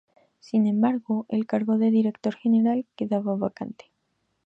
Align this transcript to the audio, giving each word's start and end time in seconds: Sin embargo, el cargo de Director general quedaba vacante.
Sin 0.39 0.65
embargo, 0.65 1.27
el 1.29 1.45
cargo 1.45 1.77
de 1.77 1.91
Director 1.91 2.33
general 2.35 2.87
quedaba 2.95 3.35
vacante. 3.35 3.91